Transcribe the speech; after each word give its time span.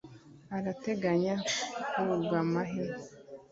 urateganya 0.57 1.33
kuguma 1.93 2.61
he 2.71 2.83